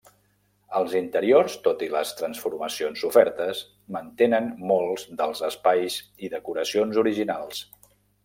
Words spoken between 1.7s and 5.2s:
i les transformacions sofertes, mantenen molts